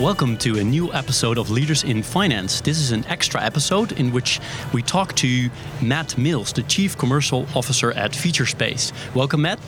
[0.00, 2.62] Welcome to a new episode of Leaders in Finance.
[2.62, 4.40] This is an extra episode in which
[4.72, 5.48] we talk to
[5.80, 8.92] Matt Mills, the Chief Commercial Officer at Featurespace.
[9.14, 9.60] Welcome, Matt.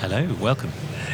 [0.00, 0.72] Hello, welcome.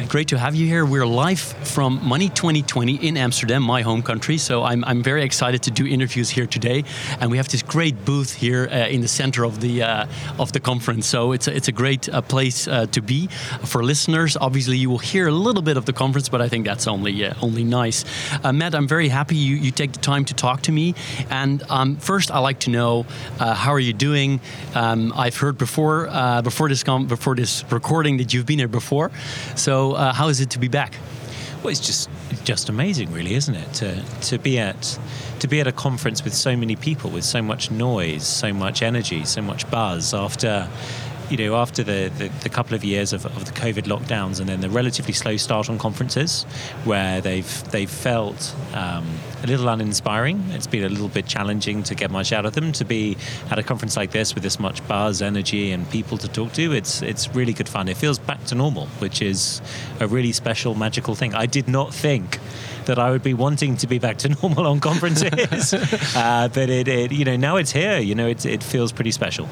[0.09, 0.87] Great to have you here.
[0.87, 4.39] We're live from Money 2020 in Amsterdam, my home country.
[4.39, 6.85] So I'm, I'm very excited to do interviews here today.
[7.21, 10.07] And we have this great booth here uh, in the center of the uh,
[10.39, 11.07] of the conference.
[11.07, 13.27] So it's a, it's a great uh, place uh, to be
[13.67, 14.35] for listeners.
[14.35, 17.25] Obviously, you will hear a little bit of the conference, but I think that's only
[17.27, 18.07] uh, only nice.
[18.43, 20.95] Uh, Matt, I'm very happy you, you take the time to talk to me.
[21.29, 23.05] And um, first, I like to know
[23.39, 24.41] how are you doing.
[24.75, 26.07] Um, I've heard before
[26.43, 29.11] before this before this recording that you've been here before.
[29.55, 30.95] So uh, how is it to be back?
[31.63, 32.09] Well, it's just
[32.45, 33.73] just amazing, really, isn't it?
[33.75, 34.99] To to be at
[35.41, 38.83] to be at a conference with so many people, with so much noise, so much
[38.83, 40.69] energy, so much buzz after
[41.31, 44.49] you know, after the, the, the, couple of years of, of the COVID lockdowns and
[44.51, 46.43] then the relatively slow start on conferences,
[46.85, 49.07] where they've they've felt um,
[49.43, 50.43] a little uninspiring.
[50.51, 52.73] It's been a little bit challenging to get much out of them.
[52.73, 53.17] To be
[53.51, 56.73] at a conference like this with this much buzz, energy, and people to talk to,
[56.73, 57.89] it's it's really good fun.
[57.89, 59.61] It feels back to normal, which is
[60.01, 61.35] a really special, magical thing.
[61.35, 62.39] I did not think
[62.87, 65.75] that I would be wanting to be back to normal on conferences.
[66.17, 67.99] uh, but it, it, you know, now it's here.
[67.99, 69.49] You know, it, it feels pretty special.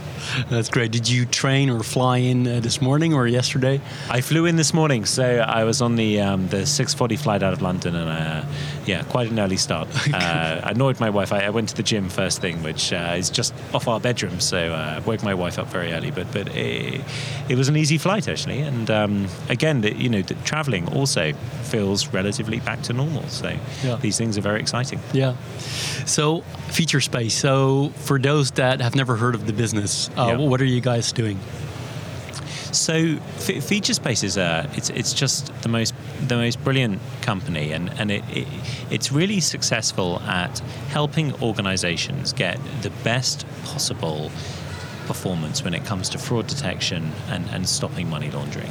[0.48, 0.92] That's great.
[0.92, 3.80] Did you train or fly in uh, this morning or yesterday?
[4.08, 7.52] I flew in this morning, so I was on the um, the 6:40 flight out
[7.52, 8.44] of London, and uh,
[8.86, 9.79] yeah, quite an early start.
[10.20, 11.32] Uh, I annoyed my wife.
[11.32, 14.40] I, I, went to the gym first thing, which uh, is just off our bedroom,
[14.40, 16.10] so uh, I woke my wife up very early.
[16.10, 17.00] But but it,
[17.48, 21.32] it was an easy flight actually, and um, again, the, you know, the traveling also
[21.62, 23.26] feels relatively back to normal.
[23.28, 23.96] So yeah.
[23.96, 25.00] these things are very exciting.
[25.12, 25.36] Yeah.
[26.06, 27.32] So Featurespace.
[27.32, 30.36] So for those that have never heard of the business, uh, yeah.
[30.36, 31.38] what are you guys doing?
[32.72, 35.94] So F- Featurespace is a it's it's just the most
[36.28, 38.46] the most brilliant company, and and it, it
[38.90, 40.58] it's really successful at
[40.88, 44.30] helping organisations get the best possible
[45.06, 48.70] performance when it comes to fraud detection and, and stopping money laundering.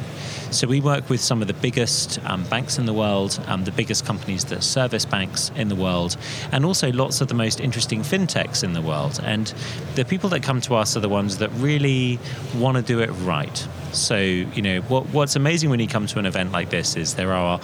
[0.52, 3.74] So we work with some of the biggest um, banks in the world, um, the
[3.74, 6.16] biggest companies that service banks in the world,
[6.54, 9.20] and also lots of the most interesting fintechs in the world.
[9.22, 9.54] And
[9.96, 12.20] the people that come to us are the ones that really
[12.56, 13.68] want to do it right.
[13.92, 17.16] So, you know, what, what's amazing when you come to an event like this is
[17.16, 17.60] there are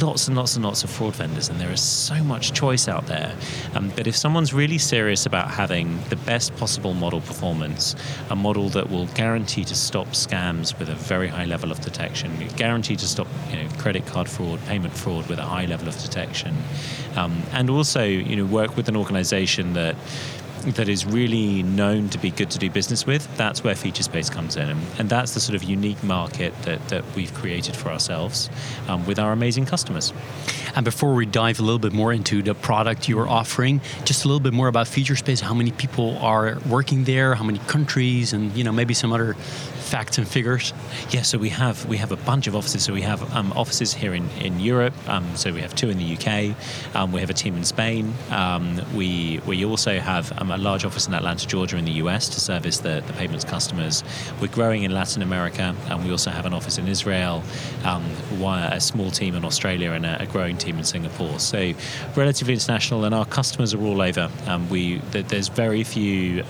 [0.00, 3.06] lots and lots and lots of fraud vendors, and there is so much choice out
[3.06, 3.34] there.
[3.74, 7.94] Um, but if someone's really serious about having the best possible model performance,
[8.30, 12.30] a model that will guarantee to stop scams with a very high level of detection,
[12.56, 15.98] guarantee to stop you know, credit card fraud, payment fraud with a high level of
[16.00, 16.54] detection,
[17.16, 19.96] um, and also you know work with an organization that
[20.62, 24.56] that is really known to be good to do business with, that's where Featurespace comes
[24.56, 24.76] in.
[24.98, 28.50] And, that's the sort of unique market that, that we've created for ourselves
[28.88, 30.12] um, with our amazing customers.
[30.76, 34.28] And before we dive a little bit more into the product you're offering, just a
[34.28, 38.54] little bit more about Featurespace, how many people are working there, how many countries, and
[38.54, 39.34] you know maybe some other
[39.88, 40.74] facts and figures?
[41.10, 42.84] Yeah, so we have we have a bunch of offices.
[42.84, 44.94] So we have um, offices here in in Europe.
[45.08, 46.54] Um, so we have two in the UK.
[46.94, 48.12] Um, we have a team in Spain.
[48.30, 52.28] Um, we we also have um, a large office in Atlanta, Georgia, in the US
[52.28, 54.04] to service the, the payments customers.
[54.40, 57.42] We're growing in Latin America, and we also have an office in Israel.
[58.68, 61.38] A small team in Australia and a, a, growing team in Singapore.
[61.38, 61.72] So
[62.16, 64.30] relatively international, and our customers are all over.
[64.70, 66.44] we there's very few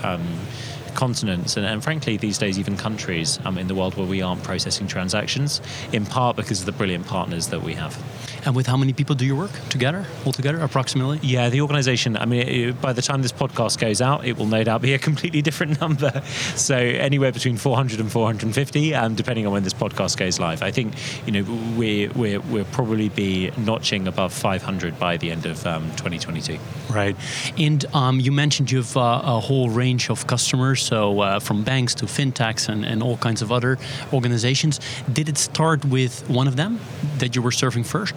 [0.98, 4.42] continents and, and, frankly these days even countries um, in the world where we aren't
[4.42, 5.60] processing transactions
[5.92, 7.96] in part because of the brilliant partners that we have
[8.44, 11.18] and with how many people do you work together, altogether, approximately?
[11.22, 14.46] Yeah, the organization, I mean, it, by the time this podcast goes out, it will
[14.46, 16.22] no doubt be a completely different number.
[16.54, 20.62] So anywhere between 400 and 450, um, depending on when this podcast goes live.
[20.62, 20.94] I think,
[21.26, 25.84] you know, we're, we're, we'll probably be notching above 500 by the end of um,
[25.96, 26.58] 2022.
[26.90, 27.16] Right.
[27.58, 31.64] And um, you mentioned you have uh, a whole range of customers, so uh, from
[31.64, 33.78] banks to fintechs and, and all kinds of other
[34.12, 34.80] organizations.
[35.12, 36.80] Did it start with one of them
[37.18, 38.14] that you were serving first?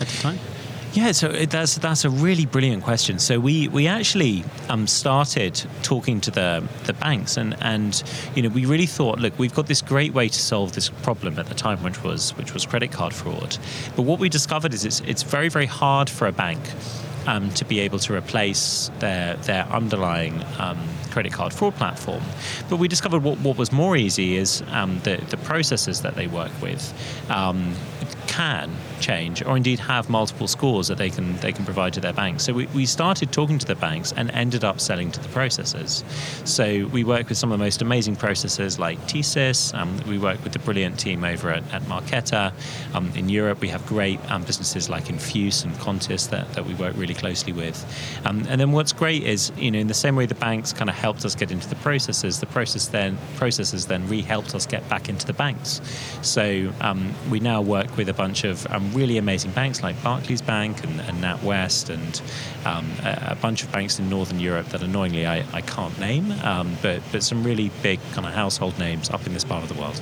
[0.00, 0.38] At the time?
[0.92, 3.20] Yeah, so that's that's a really brilliant question.
[3.20, 8.02] So we we actually um, started talking to the the banks, and and
[8.34, 11.38] you know we really thought, look, we've got this great way to solve this problem
[11.38, 13.56] at the time, which was which was credit card fraud.
[13.94, 16.58] But what we discovered is it's it's very very hard for a bank
[17.28, 20.78] um, to be able to replace their their underlying um,
[21.12, 22.22] credit card fraud platform.
[22.68, 26.26] But we discovered what, what was more easy is um, the the processes that they
[26.26, 26.82] work with
[27.30, 27.76] um,
[28.26, 32.12] can change or indeed have multiple scores that they can they can provide to their
[32.12, 32.44] banks.
[32.44, 36.04] So we, we started talking to the banks and ended up selling to the processors.
[36.46, 39.74] So we work with some of the most amazing processors like TSYS.
[39.74, 42.52] Um, we work with the brilliant team over at, at Marqeta.
[42.94, 46.74] Um, in Europe, we have great um, businesses like Enfuce and Contis that, that we
[46.74, 47.78] work really closely with.
[48.24, 50.90] Um, and then what's great is, you know, in the same way the banks kind
[50.90, 54.86] of helped us get into the processors, the process then processes then re-helped us get
[54.88, 55.80] back into the banks.
[56.22, 60.84] So um, we now work with a bunch of really amazing banks like Barclays Bank
[60.84, 62.22] and, and NatWest and
[62.66, 66.30] um, a, a, bunch of banks in Northern Europe that annoyingly I, I can't name,
[66.42, 69.68] um, but, but some really big kind of household names up in this part of
[69.68, 70.00] the world.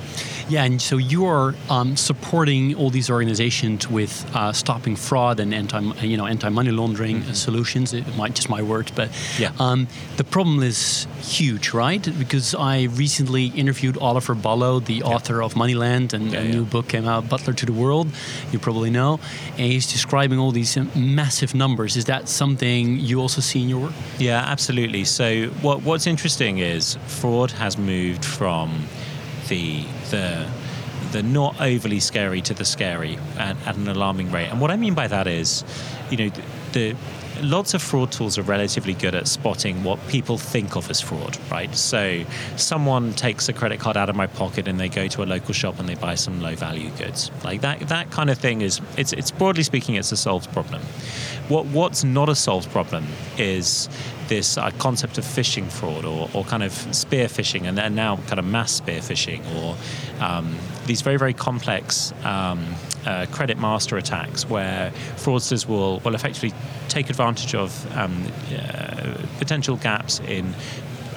[0.49, 5.53] Yeah, and so you are um, supporting all these organizations with uh, stopping fraud and
[5.53, 7.33] anti, you know, anti-money laundering mm-hmm.
[7.33, 7.93] solutions.
[7.93, 9.51] It might just my words, but yeah.
[9.59, 9.87] Um,
[10.17, 12.01] the problem is huge, right?
[12.17, 15.03] Because I recently interviewed Oliver Bullough, the yeah.
[15.03, 18.07] author of Moneyland, and yeah, a new book came out, Butler to the World.
[18.51, 19.19] You probably know,
[19.57, 21.97] and he's describing all these massive numbers.
[21.97, 23.93] Is that something you also see in your work?
[24.17, 25.03] Yeah, absolutely.
[25.03, 28.85] So what, what's interesting is fraud has moved from
[29.49, 30.47] the the
[31.11, 34.47] the not overly scary to the scary at, at an alarming rate.
[34.47, 35.63] And what I mean by that is,
[36.09, 36.41] you know, the,
[36.73, 36.95] the
[37.41, 41.37] lots of fraud tools are relatively good at spotting what people think of as fraud,
[41.51, 41.73] right?
[41.75, 42.23] So
[42.55, 45.53] someone takes a credit card out of my pocket and they go to a local
[45.53, 47.31] shop and they buy some low value goods.
[47.43, 50.81] Like that that kind of thing is it's it's broadly speaking it's a solved problem.
[51.47, 53.05] What what's not a solved problem
[53.37, 53.89] is
[54.27, 58.17] this uh, concept of phishing fraud or, or kind of spear phishing and, and now
[58.27, 59.75] kind of mass spear phishing or
[60.23, 60.55] um,
[60.85, 62.75] these very very complex um,
[63.05, 66.53] uh, credit master attacks where fraudsters will, will effectively
[66.87, 70.53] take advantage of um, uh, potential gaps in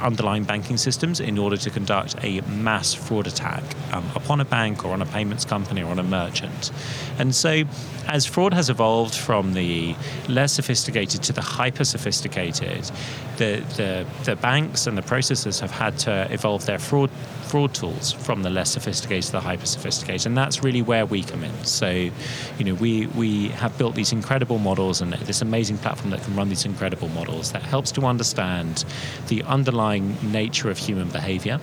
[0.02, 3.62] underlying banking systems in order to conduct a mass fraud attack
[3.92, 6.70] um, upon a bank or on a payments company or on a merchant.
[7.18, 7.64] And so,
[8.08, 9.94] as fraud has evolved from the
[10.28, 12.90] less sophisticated to the hyper sophisticated,
[13.36, 17.10] the, the, the banks and the processors have had to evolve their fraud
[17.52, 21.22] fraud tools from the less sophisticated to the hyper sophisticated, and that's really where we
[21.22, 21.52] come in.
[21.64, 26.22] So, you know, we we have built these incredible models and this amazing platform that
[26.22, 28.86] can run these incredible models that helps to understand
[29.28, 31.60] the underlying nature of human behavior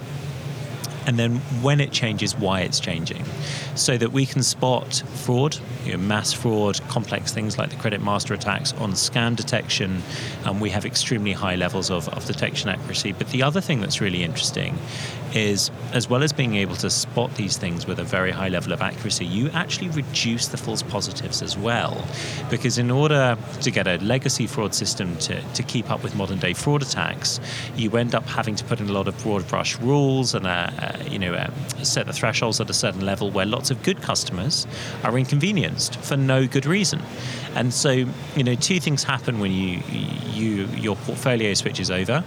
[1.06, 3.24] and then when it changes, why it's changing,
[3.76, 8.02] so that we can spot fraud, you know, mass fraud, complex things like the credit
[8.02, 10.02] master attacks on scam detection.
[10.46, 13.14] And we have extremely high levels of, of detection accuracy.
[13.14, 14.78] But the other thing that's really interesting
[15.34, 18.74] is as well as being able to spot these things with a very high level
[18.74, 22.06] of accuracy, you actually reduce the false positives as well.
[22.50, 26.40] Because in order to get a legacy fraud system to, to keep up with modern
[26.40, 27.40] day fraud attacks,
[27.76, 30.74] you end up having to put in a lot of broad brush rules and a,
[30.78, 33.82] a, Uh, you know a, set the thresholds at a certain level where lots of
[33.84, 34.66] good customers
[35.04, 37.02] are inconvenienced for no good reason.
[37.56, 37.92] And so,
[38.36, 39.82] you know, two things happen when you
[40.34, 42.22] you your portfolio switches over.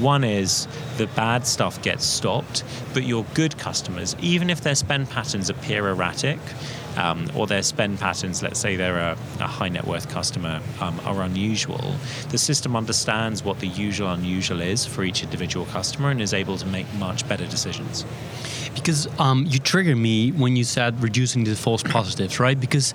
[0.00, 2.64] One is the bad stuff gets stopped,
[2.94, 6.38] but your good customers, even if their spend patterns appear erratic,
[6.96, 11.00] um, or their spend patterns, let's say they're a, a high net worth customer, um,
[11.04, 11.94] are unusual,
[12.30, 16.56] the system understands what the usual unusual is for each individual customer and is able
[16.56, 18.04] to make much better decisions.
[18.74, 22.58] Because um, you trigger me when you said reducing the false positives, right?
[22.58, 22.92] Because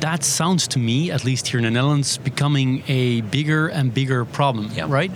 [0.00, 4.24] that sounds to me, at least here in the Netherlands, becoming a bigger and bigger
[4.24, 4.86] problem, yeah.
[4.88, 5.10] right?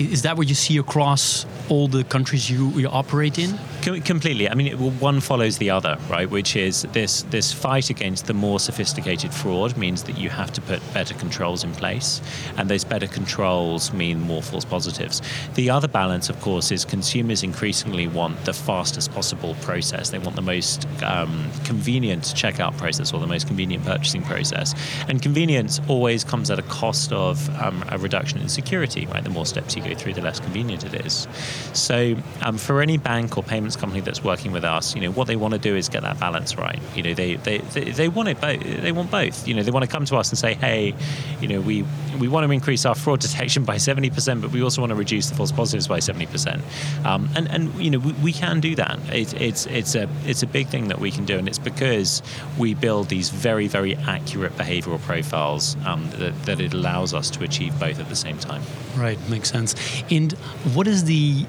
[0.00, 3.58] Is that what you see across all the countries you, you operate in?
[3.82, 4.48] Completely.
[4.48, 6.28] I mean, it, one follows the other, right?
[6.28, 10.60] Which is this this fight against the more sophisticated fraud means that you have to
[10.62, 12.22] put better controls in place,
[12.56, 15.20] and those better controls mean more false positives.
[15.54, 20.10] The other balance, of course, is consumers increasingly want the fastest possible process.
[20.10, 24.74] They want the most um, convenient checkout process or the most convenient purchasing process,
[25.08, 29.06] and convenience always comes at a cost of um, a reduction in security.
[29.06, 29.22] Right?
[29.22, 31.26] The more steps you go through, the less convenient it is.
[31.72, 35.26] So, um, for any bank or payments company that's working with us, you know, what
[35.26, 36.80] they want to do is get that balance right.
[36.94, 38.60] You know, they, they, they, they want it both.
[38.60, 39.46] They want both.
[39.46, 40.94] You know, they want to come to us and say, hey,
[41.40, 41.84] you know, we,
[42.18, 45.30] we want to increase our fraud detection by 70%, but we also want to reduce
[45.30, 46.60] the false positives by 70%.
[47.04, 48.98] Um, and, and, you know, we, we can do that.
[49.12, 51.38] It, it's, it's, a, it's a big thing that we can do.
[51.38, 52.22] And it's because
[52.58, 57.44] we build these very, very accurate behavioral profiles um, that, that it allows us to
[57.44, 58.62] achieve both at the same time.
[58.96, 59.74] Right, makes sense.
[60.10, 60.32] And
[60.74, 61.46] what is the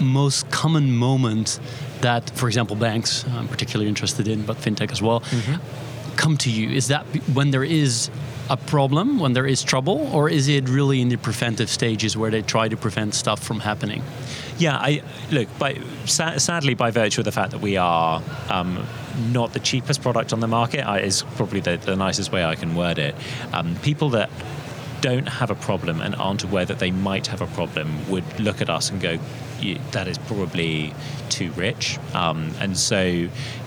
[0.00, 1.60] most common moment
[2.00, 6.16] that, for example, banks, I'm particularly interested in, but fintech as well, mm-hmm.
[6.16, 6.70] come to you?
[6.70, 7.04] Is that
[7.34, 8.10] when there is
[8.50, 12.30] a problem when there is trouble, or is it really in the preventive stages where
[12.30, 14.02] they try to prevent stuff from happening?
[14.58, 15.48] Yeah, I look.
[15.58, 18.84] By sadly, by virtue of the fact that we are um,
[19.30, 22.54] not the cheapest product on the market, I, is probably the, the, nicest way I
[22.54, 23.14] can word it.
[23.52, 24.30] Um, people that
[25.00, 28.60] don't have a problem and aren't aware that they might have a problem would look
[28.60, 29.18] at us and go,
[29.92, 30.94] "That is probably
[31.28, 33.02] too rich." Um, and so,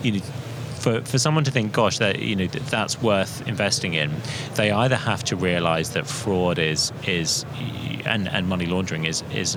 [0.02, 0.20] you know
[0.82, 4.10] for, for someone to think, gosh, that you know that's worth investing in,
[4.56, 7.46] they either have to realise that fraud is is
[8.04, 9.56] and, and money laundering is is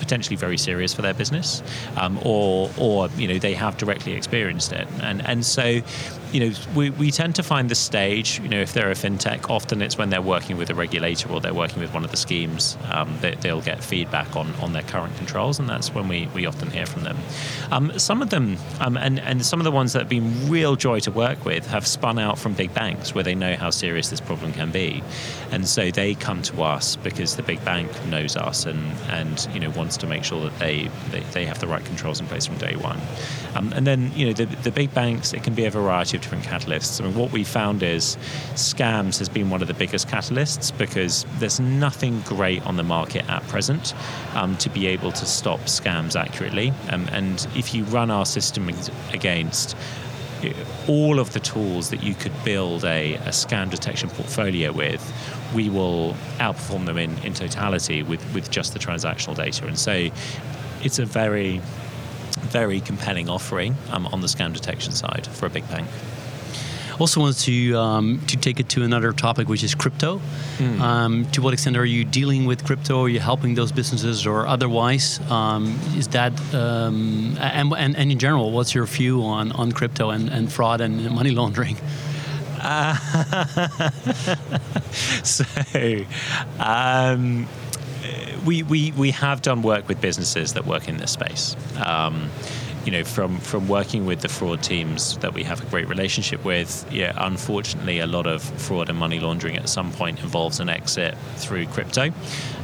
[0.00, 1.62] potentially very serious for their business,
[1.96, 5.80] um, or or you know they have directly experienced it, and and so
[6.34, 9.48] you know, we, we tend to find the stage, you know, if they're a fintech,
[9.48, 12.16] often it's when they're working with a regulator or they're working with one of the
[12.16, 16.28] schemes um, that they'll get feedback on, on their current controls, and that's when we,
[16.34, 17.16] we often hear from them.
[17.70, 20.74] Um, some of them, um, and, and some of the ones that have been real
[20.74, 24.10] joy to work with, have spun out from big banks where they know how serious
[24.10, 25.04] this problem can be.
[25.52, 29.60] And so they come to us because the big bank knows us and, and you
[29.60, 32.46] know, wants to make sure that they, they, they have the right controls in place
[32.46, 32.98] from day one.
[33.54, 36.23] Um, and then, you know, the, the big banks, it can be a variety of
[36.24, 37.00] different catalysts.
[37.00, 38.16] I mean, what we found is
[38.54, 43.28] scams has been one of the biggest catalysts because there's nothing great on the market
[43.28, 43.94] at present
[44.34, 46.72] um, to be able to stop scams accurately.
[46.88, 48.70] Um, and if you run our system
[49.12, 49.76] against
[50.42, 50.54] eh,
[50.88, 55.02] all of the tools that you could build a, a, scam detection portfolio with,
[55.54, 59.66] we will outperform them in, in totality with, with just the transactional data.
[59.66, 60.08] And so
[60.82, 61.60] it's a very,
[62.44, 65.88] very compelling offering um, on the scam detection side for a big bank.
[67.00, 70.20] Also, wanted to um, to take it to another topic, which is crypto.
[70.58, 70.80] Mm.
[70.80, 73.02] Um, to what extent are you dealing with crypto?
[73.02, 75.18] Are you helping those businesses, or otherwise?
[75.28, 80.10] Um, is that um, and, and, and in general, what's your view on on crypto
[80.10, 81.76] and, and fraud and money laundering?
[82.60, 82.94] Uh,
[85.24, 85.44] so,
[86.60, 87.48] um,
[88.44, 91.56] we, we, we have done work with businesses that work in this space.
[91.84, 92.30] Um,
[92.84, 96.44] you know, from from working with the fraud teams that we have a great relationship
[96.44, 100.68] with, yeah, unfortunately, a lot of fraud and money laundering at some point involves an
[100.68, 102.10] exit through crypto.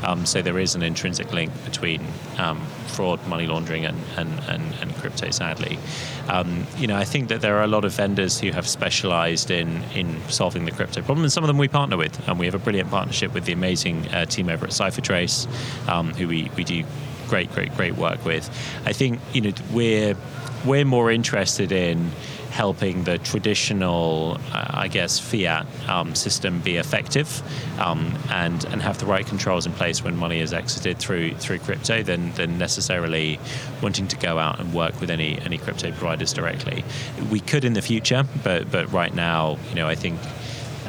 [0.03, 2.07] Um, so there is an intrinsic link between
[2.39, 5.31] um, fraud, money laundering, and and, and, and crypto.
[5.31, 5.79] Sadly,
[6.29, 9.51] um, you know, I think that there are a lot of vendors who have specialised
[9.51, 12.47] in in solving the crypto problem, and some of them we partner with, and we
[12.47, 15.47] have a brilliant partnership with the amazing uh, team over at CipherTrace,
[15.89, 16.85] um, who we we do
[17.31, 18.51] great, great, great work with.
[18.85, 20.17] I think you know we're
[20.67, 22.11] we're more interested in
[22.51, 27.41] helping the traditional, uh, I guess, fiat um, system be effective
[27.81, 31.61] um, and and have the right controls in place when money is exited through through
[31.61, 33.39] crypto than than necessarily
[33.81, 36.85] wanting to go out and work with any any crypto providers directly.
[37.31, 40.19] We could in the future, but but right now, you know, I think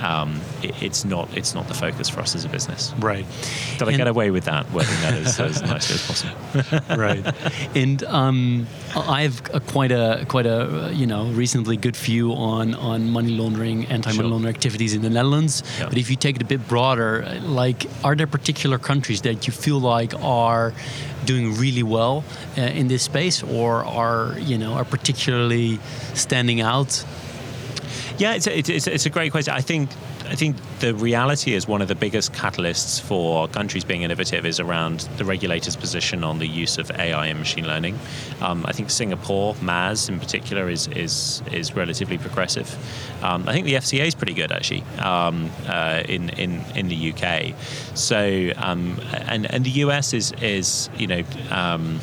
[0.01, 2.93] um, it, it's not it's not the focus for us as a business.
[3.00, 3.25] Right.
[3.74, 6.96] Did and I get away with that wording that as, as nicely as possible?
[6.98, 7.75] right.
[7.75, 12.75] And um, I have a, quite a quite a you know reasonably good view on
[12.75, 14.27] on money laundering, anti-money sure.
[14.27, 15.63] laundering activities in the Netherlands.
[15.79, 15.89] Yeah.
[15.89, 19.53] But if you take it a bit broader, like are there particular countries that you
[19.53, 20.74] feel like are
[21.25, 22.24] doing really well
[22.58, 25.79] uh, in this space, or are you know are particularly
[26.13, 27.05] standing out?
[28.22, 29.51] Yeah, it's a, it's, it's a great question.
[29.51, 29.90] I think
[30.30, 34.60] I think the reality is one of the biggest catalysts for countries being innovative is
[34.60, 37.98] around the regulator's position on the use of AI and machine learning.
[38.40, 42.70] Um, I think Singapore, MAS in particular, is is is relatively progressive.
[43.24, 47.13] Um, I think the FCA is pretty good actually um, uh, in in in the
[47.13, 47.56] UK.
[47.96, 52.00] So um, and and the US is is you know um,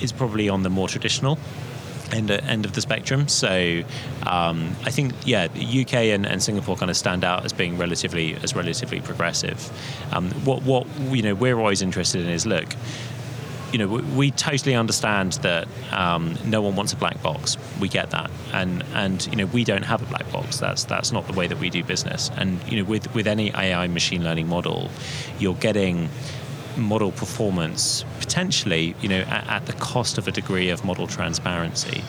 [0.00, 1.40] is probably on the more traditional
[2.14, 3.28] end, end of the spectrum.
[3.28, 3.82] So
[4.26, 8.34] um, I think yeah, UK and, and, Singapore kind of stand out as being relatively
[8.36, 9.70] as relatively progressive.
[10.12, 12.74] Um, what what you know we're always interested in is look.
[13.72, 17.56] You know, we, we totally understand that um, no one wants a black box.
[17.80, 20.58] We get that, and and you know we don't have a black box.
[20.58, 22.30] That's that's not the way that we do business.
[22.36, 24.90] And you know, with with any AI machine learning model,
[25.40, 26.08] you're getting
[26.76, 32.02] model performance potentially, you know, at, at, the cost of a degree of model transparency.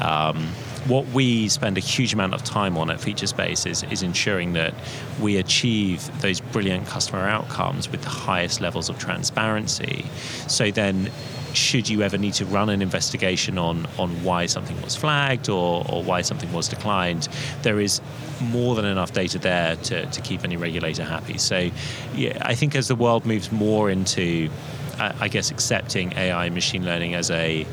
[0.00, 0.46] Um,
[0.86, 4.72] what we spend a huge amount of time on at Featurespace is, is ensuring that
[5.20, 10.06] we achieve those brilliant customer outcomes with the highest levels of transparency.
[10.46, 11.10] So then
[11.52, 15.84] should you ever need to run an investigation on, on why something was flagged or,
[15.90, 17.28] or why something was declined,
[17.62, 18.00] there is
[18.40, 21.36] more than enough data there to, to keep any regulator happy.
[21.38, 21.70] So,
[22.14, 24.48] yeah, I think as the world moves more into,
[24.98, 27.66] I guess, accepting AI machine learning as a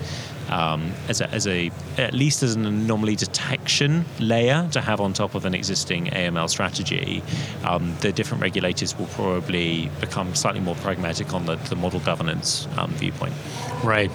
[0.49, 5.13] um, as, a, as a at least as an anomaly detection layer to have on
[5.13, 7.23] top of an existing AML strategy.
[7.63, 12.67] Um, the different regulators will probably become slightly more pragmatic on the, the model governance
[12.77, 13.33] um, viewpoint.
[13.83, 14.09] Right.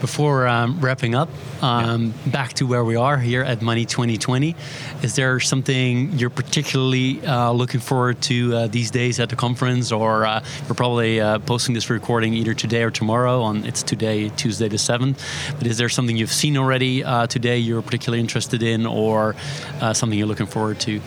[0.00, 1.28] Before um, wrapping up,
[1.62, 2.32] um, yeah.
[2.32, 4.56] back to where we are here at Money 2020,
[5.02, 9.92] is there something you're particularly uh, looking forward to uh, these days at the conference,
[9.92, 13.42] or uh, you're probably uh, posting this recording either today or tomorrow?
[13.42, 15.22] On it's today, Tuesday the seventh.
[15.56, 19.34] But is there something you've seen already uh, today you're particularly interested in, or
[19.80, 21.00] uh, something you're looking forward to?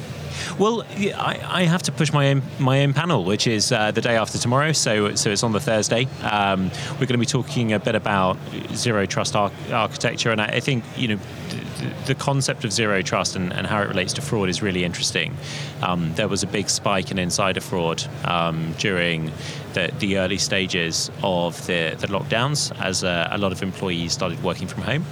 [0.60, 4.02] Well, I, I, have to push my own my own panel, which is uh, the
[4.02, 4.72] day after tomorrow.
[4.72, 6.08] So so it's on the Thursday.
[6.22, 8.38] Um, we're going to be talking a bit about
[8.74, 11.20] zero trust architecture, and I, I think you know
[11.80, 14.84] the, the, concept of zero trust and, and, how it relates to fraud is really
[14.84, 15.36] interesting.
[15.82, 19.32] Um, there was a big spike in insider fraud um, during
[19.74, 24.42] the, the, early stages of the, the lockdowns as uh, a lot of employees started
[24.44, 25.06] working from home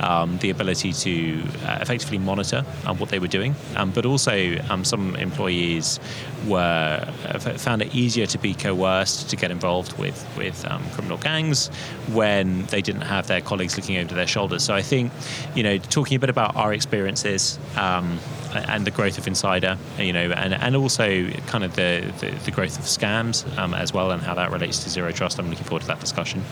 [0.00, 4.56] um, the ability to uh, effectively monitor um, what they were doing, um, but also
[4.70, 6.00] um, some employees
[6.46, 11.16] were uh, found it easier to be coerced to get involved with with um, criminal
[11.18, 11.68] gangs
[12.12, 14.62] when they didn't have their colleagues looking over their shoulders.
[14.64, 15.12] So I think,
[15.54, 18.18] you know, talking a bit about our experiences um,
[18.54, 22.50] and the growth of Insider, you know, and, and also kind of the, the, the
[22.50, 25.38] growth of scams um, as well and how that relates to zero trust.
[25.38, 26.42] I'm looking forward to that discussion.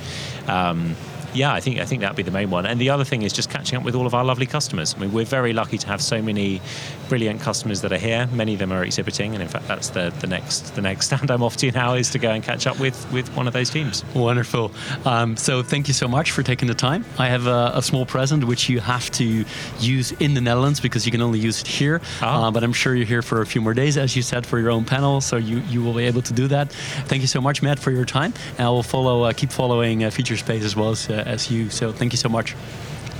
[0.48, 0.96] Um,
[1.34, 2.66] yeah, I think I think that'd be the main one.
[2.66, 4.94] And the other thing is just catching up with all of our lovely customers.
[4.94, 6.60] I mean, we're very lucky to have so many
[7.08, 8.26] brilliant customers that are here.
[8.32, 11.30] Many of them are exhibiting, and in fact, that's the, the next the next stand
[11.30, 13.70] I'm off to now is to go and catch up with with one of those
[13.70, 14.04] teams.
[14.14, 14.72] Wonderful.
[15.04, 17.04] Um, so thank you so much for taking the time.
[17.18, 19.44] I have a, a, small present which you have to
[19.80, 22.00] use in the Netherlands because you can only use it here.
[22.22, 22.26] Oh.
[22.26, 24.58] Uh, but I'm sure you're here for a few more days, as you said, for
[24.58, 25.20] your own panel.
[25.20, 26.72] So you you will be able to do that.
[27.08, 28.32] Thank you so much, Matt, for your time.
[28.58, 31.70] And I will follow uh, keep following uh, Featurespace as well as uh, as you.
[31.70, 32.54] So thank you so much.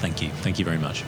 [0.01, 0.31] Thank you.
[0.41, 1.03] Thank you very much.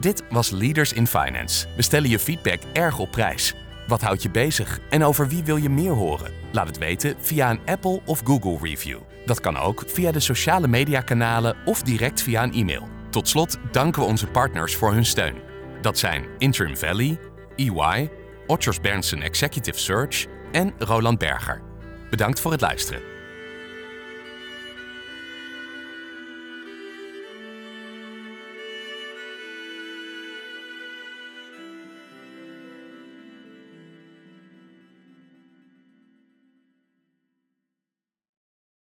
[0.00, 1.66] Dit was Leaders in Finance.
[1.76, 3.54] We stellen je feedback erg op prijs.
[3.86, 6.32] Wat houdt je bezig en over wie wil je meer horen?
[6.52, 8.98] Laat het weten via een Apple of Google review.
[9.26, 12.88] Dat kan ook via de sociale mediakanalen of direct via een e-mail.
[13.10, 15.34] Tot slot danken we onze partners voor hun steun.
[15.80, 17.18] Dat zijn Interim Valley,
[17.56, 18.10] EY,
[18.46, 21.62] Otters Berndsen Executive Search en Roland Berger.
[22.10, 23.17] Bedankt voor het luisteren.